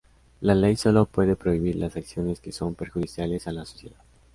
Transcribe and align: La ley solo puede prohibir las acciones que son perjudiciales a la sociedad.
La 0.39 0.55
ley 0.55 0.77
solo 0.77 1.05
puede 1.05 1.35
prohibir 1.35 1.75
las 1.75 1.95
acciones 1.95 2.39
que 2.41 2.51
son 2.51 2.73
perjudiciales 2.73 3.45
a 3.47 3.51
la 3.51 3.65
sociedad. 3.65 4.01